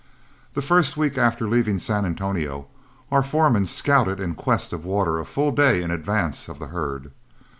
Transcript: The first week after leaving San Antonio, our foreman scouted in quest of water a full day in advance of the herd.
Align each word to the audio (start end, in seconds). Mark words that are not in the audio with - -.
The 0.55 0.63
first 0.63 0.97
week 0.97 1.15
after 1.15 1.47
leaving 1.47 1.77
San 1.77 2.07
Antonio, 2.07 2.65
our 3.11 3.21
foreman 3.21 3.67
scouted 3.67 4.19
in 4.19 4.33
quest 4.33 4.73
of 4.73 4.83
water 4.83 5.19
a 5.19 5.25
full 5.25 5.51
day 5.51 5.83
in 5.83 5.91
advance 5.91 6.47
of 6.49 6.57
the 6.57 6.69
herd. 6.69 7.11